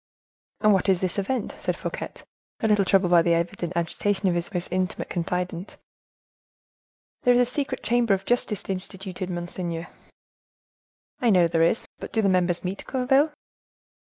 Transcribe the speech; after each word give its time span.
"And 0.61 0.73
what 0.73 0.89
is 0.89 0.99
this 0.99 1.19
event?" 1.19 1.53
said 1.59 1.77
Fouquet, 1.77 2.11
a 2.61 2.67
little 2.67 2.85
troubled 2.85 3.11
by 3.11 3.21
the 3.21 3.35
evident 3.35 3.73
agitation 3.75 4.27
of 4.27 4.33
his 4.33 4.51
most 4.51 4.71
intimate 4.71 5.11
confidant. 5.11 5.77
"There 7.21 7.35
is 7.35 7.39
a 7.39 7.45
secret 7.45 7.83
chamber 7.83 8.15
of 8.15 8.25
justice 8.25 8.67
instituted, 8.67 9.29
monseigneur." 9.29 9.89
"I 11.19 11.29
know 11.29 11.47
there 11.47 11.61
is, 11.61 11.85
but 11.99 12.11
do 12.11 12.23
the 12.23 12.29
members 12.29 12.63
meet, 12.63 12.83
Gourville?" 12.87 13.31